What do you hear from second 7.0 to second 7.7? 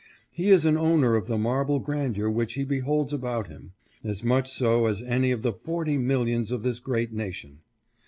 nation.